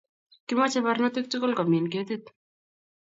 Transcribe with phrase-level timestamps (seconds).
[0.47, 2.23] Kimache barnotik tukul komin ketit